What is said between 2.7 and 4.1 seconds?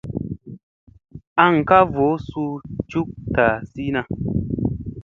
cuk ta si na.